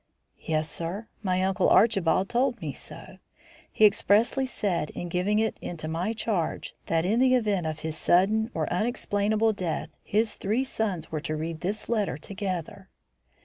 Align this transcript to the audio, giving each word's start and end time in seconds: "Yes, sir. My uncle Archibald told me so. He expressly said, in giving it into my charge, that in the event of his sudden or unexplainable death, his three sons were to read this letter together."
"Yes, 0.39 0.67
sir. 0.67 1.09
My 1.21 1.43
uncle 1.43 1.69
Archibald 1.69 2.27
told 2.27 2.59
me 2.59 2.73
so. 2.73 3.19
He 3.71 3.85
expressly 3.85 4.47
said, 4.47 4.89
in 4.89 5.09
giving 5.09 5.37
it 5.37 5.59
into 5.61 5.87
my 5.87 6.11
charge, 6.11 6.73
that 6.87 7.05
in 7.05 7.19
the 7.19 7.35
event 7.35 7.67
of 7.67 7.81
his 7.81 7.97
sudden 7.97 8.49
or 8.55 8.67
unexplainable 8.73 9.53
death, 9.53 9.89
his 10.03 10.33
three 10.37 10.63
sons 10.63 11.11
were 11.11 11.19
to 11.19 11.35
read 11.35 11.61
this 11.61 11.87
letter 11.87 12.17
together." 12.17 12.89